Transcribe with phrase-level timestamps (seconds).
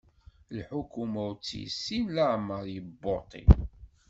[0.57, 3.43] Lḥukuma ur tt-yessin, laɛmer yebbuṭi.